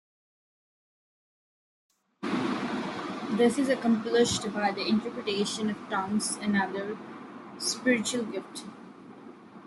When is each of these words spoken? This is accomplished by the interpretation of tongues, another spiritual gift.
This 3.33 3.59
is 3.59 3.69
accomplished 3.69 4.51
by 4.51 4.71
the 4.71 4.81
interpretation 4.87 5.69
of 5.69 5.77
tongues, 5.91 6.37
another 6.37 6.97
spiritual 7.59 8.25
gift. 8.25 8.63